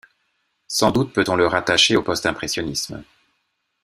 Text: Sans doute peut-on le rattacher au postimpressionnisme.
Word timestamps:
Sans 0.67 0.89
doute 0.89 1.13
peut-on 1.13 1.35
le 1.35 1.45
rattacher 1.45 1.95
au 1.95 2.01
postimpressionnisme. 2.01 3.03